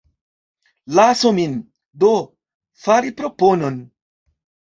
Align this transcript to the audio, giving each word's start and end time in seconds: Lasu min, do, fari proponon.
Lasu 0.99 1.31
min, 1.39 1.51
do, 2.03 2.09
fari 2.85 3.13
proponon. 3.21 3.77